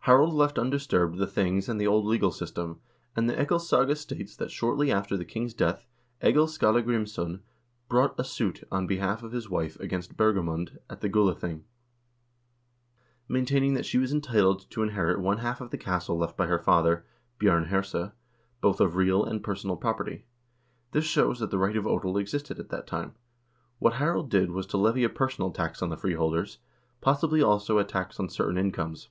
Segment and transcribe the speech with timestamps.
[0.00, 2.78] Harald left undisturbed the things and the old legal system,
[3.16, 5.86] and the "Egilssaga" states that shortly after the king's death
[6.22, 7.40] Egil Skallagrimsson
[7.88, 11.62] brought a suit on behalf of his wife against Bergamund at the Gulathing,
[13.26, 16.58] maintaining that she was entitled to inherit one half of the estate left by her
[16.58, 17.06] father,
[17.40, 18.12] Bj0rn Herse,
[18.60, 20.26] both of real and personal property.
[20.92, 23.14] This shows that the right of odel existed at that time.
[23.78, 26.58] What Harald did was to levy a personal tax on the freeholders,
[27.00, 29.08] possibly, also, a tax on certain incomes.